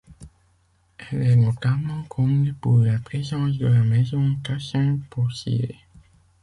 Elle 0.97 1.21
est 1.21 1.35
notamment 1.35 2.01
connue 2.05 2.53
pour 2.53 2.79
la 2.79 2.97
présence 2.97 3.55
de 3.59 3.67
la 3.67 3.83
maison 3.83 4.35
Tassin, 4.43 4.97
peaussier. 5.11 5.77